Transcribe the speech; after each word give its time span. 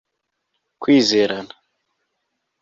kwizerana 0.81 1.47